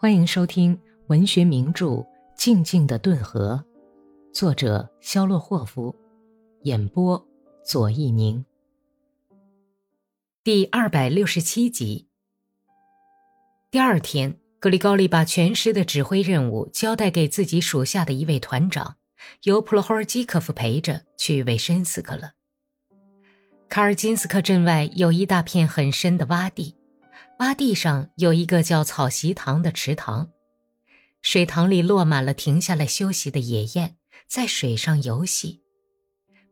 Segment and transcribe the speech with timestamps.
[0.00, 1.86] 欢迎收听文学名著
[2.36, 3.64] 《静静的顿河》，
[4.32, 5.92] 作者肖洛霍夫，
[6.62, 7.26] 演播
[7.64, 8.44] 左一宁。
[10.44, 12.06] 第二百六十七集。
[13.72, 18.98] 第二天，格里高利把全师的指挥任务交代给自己属下的一位团长，
[19.42, 22.34] 由普罗霍尔基科夫陪着去维申斯克了。
[23.68, 26.77] 卡尔金斯克镇外有一大片很深的洼地。
[27.38, 30.28] 洼地上有一个叫草席塘的池塘，
[31.22, 33.94] 水塘里落满了停下来休息的野雁，
[34.28, 35.62] 在水上游戏。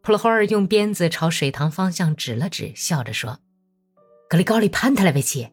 [0.00, 3.40] 普罗霍尔用鞭子朝水塘方向指了指，笑着说
[4.30, 5.50] ：“格里高利潘特莱维奇，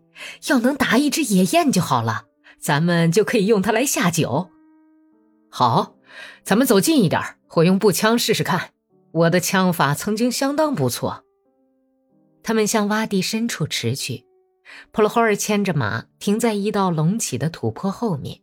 [0.50, 2.26] 要能打一只野雁就好了，
[2.60, 4.52] 咱们就可以用它来下酒。”
[5.50, 5.96] 好，
[6.44, 7.20] 咱们走近一点，
[7.56, 8.70] 我用步枪试试看。
[9.12, 11.24] 我的枪法曾经相当不错。
[12.44, 14.26] 他们向洼地深处驰去。
[14.92, 18.40] 普罗霍尔牵着马停在一道隆起的土坡后面，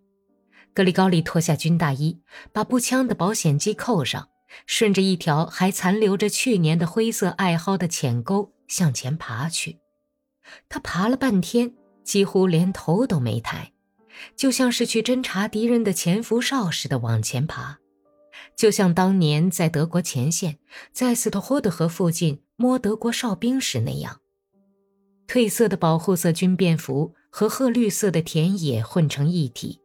[0.75, 2.21] 格里高利脱下军大衣，
[2.53, 4.29] 把步枪的保险机扣上，
[4.67, 9.79] 顺着一条还残留着去年的灰色艾蒿的浅沟向前爬去。
[10.69, 13.73] 他爬了半天，几乎连头都没抬，
[14.37, 17.79] 就像是去侦察敌人的潜伏哨似的往前爬，
[18.57, 20.59] 就像当年在德国前线，
[20.93, 24.21] 在斯特霍德河附近摸德国哨兵时那样。
[25.31, 29.81] 褪色的保护色军便服和褐绿色的田野混成一体，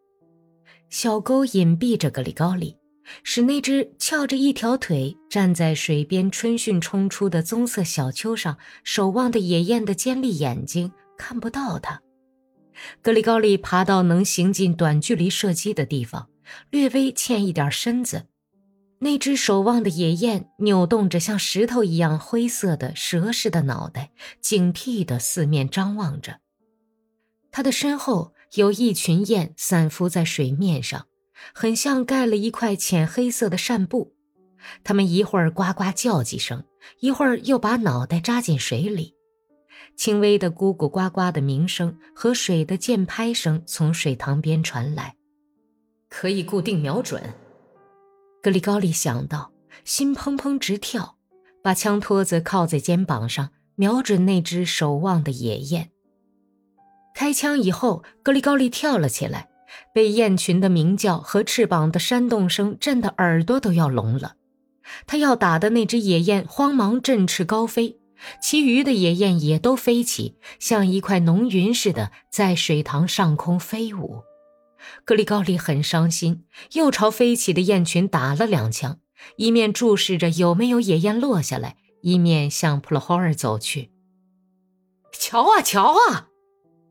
[0.90, 2.76] 小沟隐蔽着格里高利，
[3.22, 12.02] 使那只翘着一条腿站在水边春汛冲出的棕色小丘上守望的野雁的尖利眼睛看不到他。
[13.04, 16.28] 格里高利爬到能行进短距离射击的地方，
[16.72, 18.26] 略微欠一点身子。
[19.00, 26.40] 那只守望的野雁扭动着像石头一样灰色的蛇似的脑袋，警惕地四面张望着。
[27.52, 31.08] 它的身后有一群雁散伏在水面上，
[31.54, 34.14] 很像盖了一块浅黑色的扇布。
[34.84, 36.64] 它们一会儿呱呱叫几声，
[37.00, 39.14] 一会儿又把脑袋扎进水里。
[39.95, 45.16] 轻微的咕咕呱呱的鸣声和水的溅拍声从水塘边传来。
[46.10, 47.22] 可以固定瞄准。
[48.45, 49.52] 格里高利想到，
[49.86, 51.16] 心砰砰直跳，
[51.64, 55.89] 把枪托子靠在肩膀上，瞄准那只守望的野雁。
[57.16, 59.50] 开枪以后，格里高利跳了起来，
[59.95, 64.36] 被雁群的鸣叫和翅膀的扇动声震得耳朵都要聋了。
[65.08, 67.98] 他要打的那只野雁慌忙振翅高飞，
[68.39, 74.22] 其余的野雁也都飞起，像一块浓云似的在水塘上空飞舞。
[75.04, 79.00] 格里高利很伤心，又朝飞起的雁群打了两枪，
[79.38, 83.92] 一面注视着有没有野雁落下来，一面向普罗霍尔走去。
[85.12, 86.28] 瞧啊，瞧啊！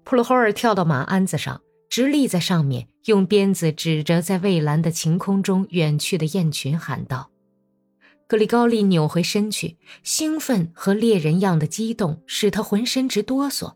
[0.05, 7.31] 普罗霍尔跳到马鞍子上，直立在上面，用鞭子指着在蔚蓝的晴空中远去的雁群，喊道
[8.27, 13.75] ：“格里高利，扭回身去，兴奋和猎人样的激动使他浑身直哆嗦。”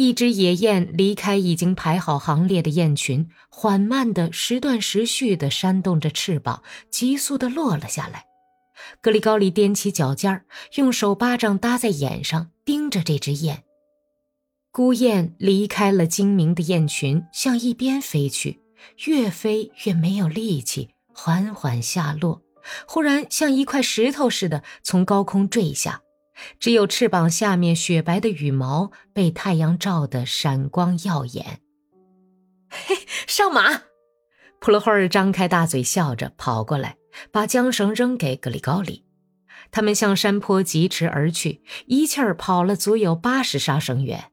[0.00, 8.24] 一只野雁离开已经排好行列的雁群，缓慢的、时断时续的扇动着翅膀，急速的落了下来。
[9.02, 10.46] 格里高利踮起脚尖儿，
[10.76, 13.62] 用手巴掌搭在眼上，盯着这只雁。
[14.72, 18.62] 孤雁离开了精明的雁群，向一边飞去，
[19.04, 22.40] 越飞越没有力气，缓缓下落，
[22.86, 26.00] 忽然像一块石头似的从高空坠下。
[26.58, 31.60] 只有翅膀下面雪白的羽毛被太阳照得闪光耀眼。
[32.68, 32.96] 嘿，
[33.26, 33.82] 上马！
[34.60, 36.96] 普罗霍尔张开大嘴笑着跑过来，
[37.32, 39.04] 把缰绳扔给格里高里。
[39.72, 44.30] 他们向山坡疾驰而去，一气儿跑了足有八十杀绳远。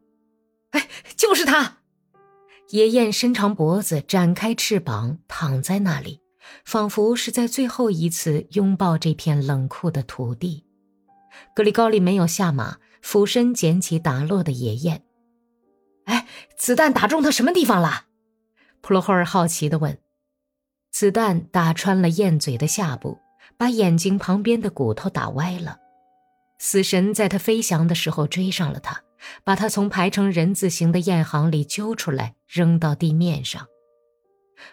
[0.71, 1.77] 哎，就是他！
[2.69, 6.21] 野雁伸长脖子，展开翅膀，躺在那里，
[6.65, 10.66] 仿佛是在最后一次拥抱这片冷酷的土地。
[11.55, 15.03] 格里高利没有下马，俯身捡起打落的野雁。
[16.05, 16.27] 哎，
[16.57, 18.05] 子弹打中他什么地方了？
[18.81, 19.97] 普罗霍尔好奇地问。
[20.91, 23.19] 子弹打穿了雁嘴的下部，
[23.57, 25.77] 把眼睛旁边的骨头打歪了。
[26.59, 29.03] 死神在他飞翔的时候追上了他，
[29.43, 33.67] 把他从排成人字形的雁行里揪出来，扔到地面上。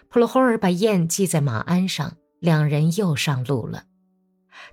[0.07, 3.83] 普罗霍尔把雁系在马鞍上，两人又上路了。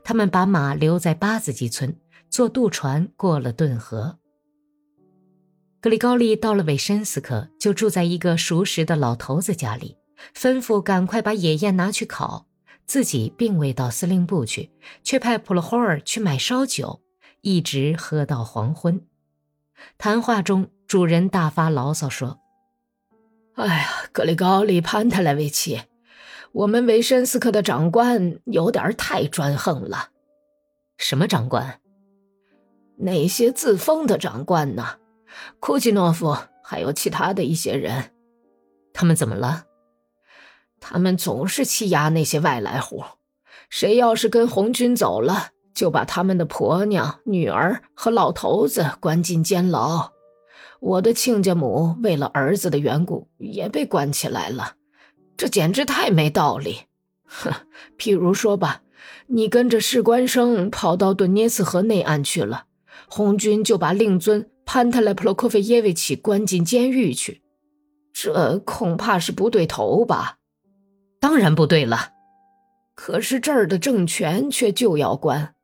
[0.04, 1.96] 他们把马留在巴子基村，
[2.30, 4.18] 坐渡船过了顿河。
[5.80, 9.96] 格里高利到了韦申斯克，就住在一个熟识的老头子家里，
[10.34, 12.46] 吩咐赶快把野雁拿去烤，
[12.86, 14.70] 自己并未到司令部去，
[15.02, 17.02] 却派普罗霍尔去买烧酒，
[17.40, 19.04] 一直喝到黄昏。
[19.98, 22.38] 谈话中，主人大发牢骚说
[23.56, 25.80] ：“哎呀，格里高利·潘特莱维奇，
[26.52, 30.10] 我们维申斯克的长官有点太专横了。
[30.98, 31.80] 什么长官？
[32.96, 34.98] 那些自封的长官呢？
[35.60, 38.12] 库奇诺夫还有其他的一些人，
[38.92, 39.64] 他们怎么了？
[40.78, 43.02] 他们总是欺压那些外来户，
[43.70, 50.12] 谁要是跟红军走了，就把他们的婆娘、女儿和老头子关进监牢。
[50.80, 54.74] 我的亲家母为了儿子的缘故也被关起来了，
[55.42, 56.82] 这简直太没道理。
[57.24, 57.52] 哼，
[57.98, 58.82] 譬如说吧，
[59.26, 62.66] 你跟着士官生跑到顿涅茨河内岸去了，
[63.08, 67.42] 红军就把令尊潘特莱普洛科菲耶维奇关进监狱去，
[68.12, 70.38] 这恐怕是不对头吧？
[71.18, 72.10] 当然不对了。
[72.94, 75.56] 可是这儿的政权却就要关，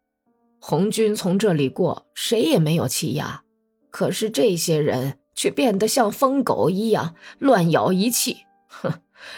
[0.58, 3.44] 红军从这里过，谁也没有欺压。
[3.92, 8.92] 可是这些人却变得像疯狗一样乱咬一气，哼，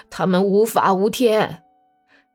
[0.08, 1.62] 他们无法无天。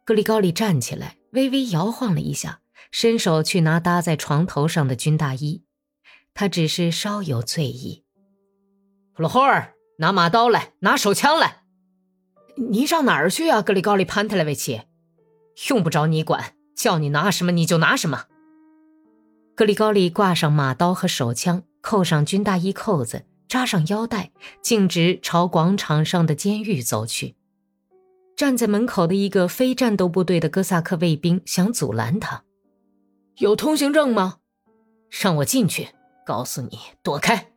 [0.03, 2.59] 格里高利站起来，微微摇晃了一下，
[2.92, 5.63] 伸手去拿搭在床头上的军大衣。
[6.33, 8.03] 他只是稍有醉意。
[9.13, 11.63] 普罗霍尔，拿马刀来，拿手枪来。
[12.57, 14.81] 你上哪儿去啊，格里高利·潘特莱维奇？
[15.69, 18.25] 用不着你管，叫你拿什么你就拿什么。
[19.56, 21.63] 格里高利挂上马刀和手枪。
[21.81, 24.31] 扣上军大衣扣子，扎上腰带，
[24.62, 27.36] 径直朝广场上的监狱走去。
[28.36, 32.44] 站在门口的一个非战斗部队的哥萨克卫兵想阻拦他
[33.39, 34.38] ：“有通行证吗？
[35.09, 35.89] 让我进去。
[36.25, 37.51] 告诉你，躲开。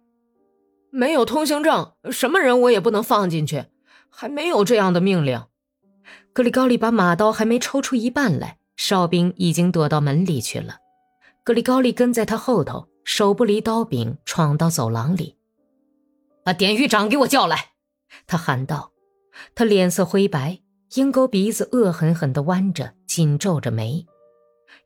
[0.90, 3.64] 没有通行证，什么人我也不能放进去。
[4.10, 5.42] 还没有这样的命令。”
[6.32, 10.76] 格里高利把马刀还没抽出一半来，哨兵已经躲到门里去了。
[11.42, 12.88] 格里高利跟在他后头。
[13.10, 15.37] 手不离刀柄，闯到走廊里，
[16.48, 17.72] 把典狱长给我叫来！
[18.26, 18.92] 他喊道。
[19.54, 20.60] 他脸色灰白，
[20.94, 24.06] 鹰钩鼻子恶狠狠地弯着，紧皱着眉。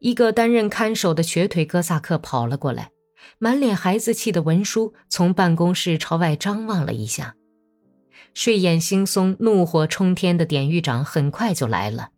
[0.00, 2.90] 一个担任看守的瘸腿哥萨克跑了过来，
[3.38, 7.36] 满脸孩子气的文书从办公室朝外张望了一下。
[8.34, 12.08] 睡眼惺忪、怒火冲天的典狱长很快就来了。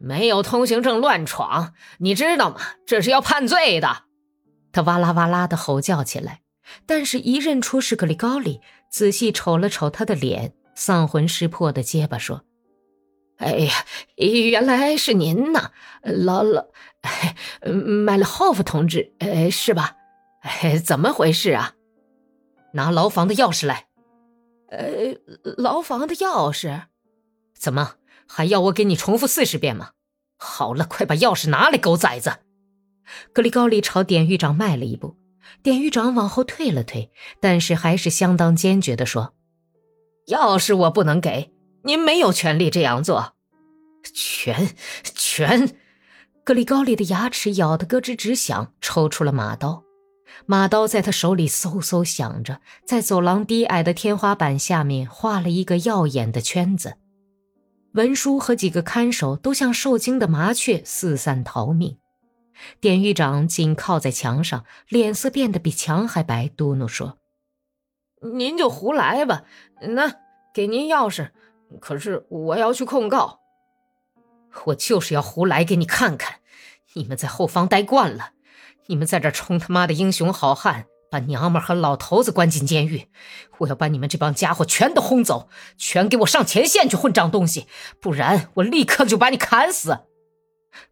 [0.00, 2.56] 没有通行证乱闯，你知道吗？
[2.84, 4.06] 这是要判罪的。
[4.72, 6.40] 他哇啦哇啦地吼叫起来，
[6.86, 8.60] 但是，一认出是格里高利，
[8.90, 12.42] 仔细瞅了瞅他的脸，丧魂失魄的结巴说
[13.38, 13.72] ：“哎呀，
[14.16, 15.70] 原来是您呐，
[16.02, 16.66] 老老
[17.62, 19.96] 买了霍夫同志，呃，是吧？
[20.42, 21.74] 哎，怎么回事啊？
[22.74, 23.86] 拿牢房的钥匙来。
[24.70, 25.14] 呃，
[25.56, 26.82] 牢房的钥匙？
[27.54, 27.94] 怎么
[28.26, 29.92] 还要我给你重复四十遍吗？
[30.36, 32.38] 好了，快把钥匙拿来，狗崽子！”
[33.32, 35.16] 格里高利朝典狱长迈了一步，
[35.62, 37.10] 典狱长往后退了退，
[37.40, 39.34] 但是还是相当坚决地说
[40.28, 41.52] ：“钥匙我不能给
[41.82, 43.34] 您，没有权利这样做。”
[44.14, 44.70] 权
[45.02, 45.76] 权！
[46.44, 49.84] 格里高利的牙齿咬得咯吱直响，抽出了马刀。
[50.46, 56.94] 马刀在他手里嗖嗖响着，在走廊低矮的天花板下面画了一个耀眼的圈子。
[57.92, 61.98] 文书和几个看守都像受惊的麻雀四散逃命。
[62.80, 67.18] 典狱长紧靠在墙上，脸色变得比墙还白，嘟囔说
[68.34, 69.44] ：“您就胡来吧，
[69.80, 70.14] 那
[70.52, 71.30] 给您钥匙。
[71.80, 73.40] 可是我要去控告，
[74.66, 76.40] 我就是要胡来给你看看。
[76.94, 78.30] 你们在后方待惯了，
[78.86, 83.08] 你们在这充他妈的英雄好汉，把娘们和老头子关进监狱。
[83.58, 87.66] 我要把你们这帮家伙全都轰走，全给我上前线去混账东西，
[88.00, 89.98] 不然我立刻就把你砍死。”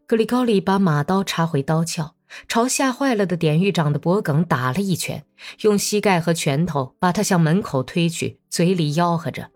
[0.05, 2.15] 格里高利把马刀插回刀鞘，
[2.47, 5.25] 朝吓坏了的典狱长的脖颈打了一拳，
[5.61, 9.51] 用膝盖和拳头把他向门口推去，嘴里吆喝着：“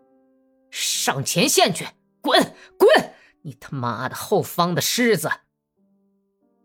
[0.71, 1.85] 上前线去，
[2.21, 3.13] 滚滚！
[3.43, 5.29] 你他妈的后方的狮子！”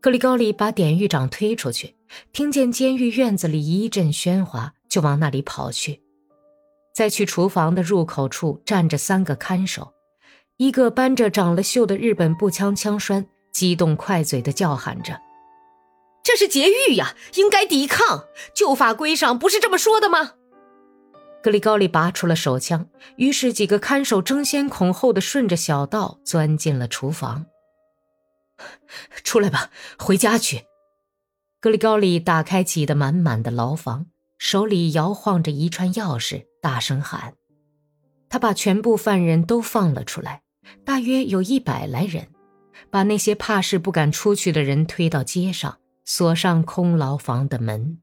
[0.01, 1.97] 格里高利把典狱长推出去，
[2.33, 6.03] 听见监狱院子里一阵喧哗，就往那里跑去。
[6.95, 9.93] 在去厨房的入口处站着三个看守，
[10.59, 13.27] 一个搬着长了锈的日本步枪枪栓。
[13.57, 15.19] 激动快嘴的叫喊着
[16.23, 18.27] ：“这是劫狱呀，应该抵抗！
[18.55, 20.35] 旧法规上不是这么说的吗？”
[21.43, 22.87] 格里高利拔出了手枪，
[23.17, 27.47] 于是几个看守争先恐后的顺着小道钻进了厨房。
[29.25, 30.65] 出来吧，回家去。
[31.59, 34.05] 格里高利打开挤得满满的牢房，
[34.37, 37.33] 手里摇晃着一串钥匙，大声喊
[38.29, 40.43] ：“他把全部犯人都放了出来，
[40.85, 42.29] 大约有一百来人。”
[42.97, 45.77] 把那些怕事不敢出去的人推到街上，
[46.07, 47.99] 锁上空牢房的门。